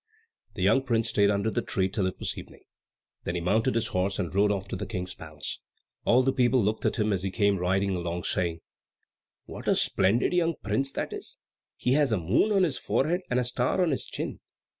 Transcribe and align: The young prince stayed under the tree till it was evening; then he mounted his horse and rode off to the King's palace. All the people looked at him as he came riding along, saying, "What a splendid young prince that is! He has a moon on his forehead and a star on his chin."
The 0.55 0.63
young 0.63 0.81
prince 0.81 1.09
stayed 1.09 1.29
under 1.29 1.51
the 1.51 1.61
tree 1.61 1.87
till 1.87 2.07
it 2.07 2.17
was 2.17 2.35
evening; 2.35 2.63
then 3.23 3.35
he 3.35 3.41
mounted 3.41 3.75
his 3.75 3.89
horse 3.89 4.17
and 4.17 4.33
rode 4.33 4.51
off 4.51 4.67
to 4.69 4.75
the 4.75 4.87
King's 4.87 5.13
palace. 5.13 5.59
All 6.05 6.23
the 6.23 6.33
people 6.33 6.63
looked 6.63 6.87
at 6.87 6.95
him 6.95 7.13
as 7.13 7.21
he 7.21 7.29
came 7.29 7.57
riding 7.59 7.95
along, 7.95 8.23
saying, 8.23 8.61
"What 9.45 9.67
a 9.67 9.75
splendid 9.75 10.33
young 10.33 10.55
prince 10.63 10.91
that 10.93 11.13
is! 11.13 11.37
He 11.77 11.93
has 11.93 12.11
a 12.11 12.17
moon 12.17 12.51
on 12.51 12.63
his 12.63 12.79
forehead 12.79 13.21
and 13.29 13.39
a 13.39 13.43
star 13.43 13.79
on 13.79 13.91
his 13.91 14.05
chin." 14.05 14.39